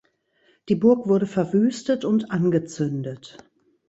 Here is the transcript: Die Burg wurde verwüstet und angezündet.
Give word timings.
Die 0.67 0.73
Burg 0.73 1.07
wurde 1.07 1.27
verwüstet 1.27 2.05
und 2.05 2.31
angezündet. 2.31 3.37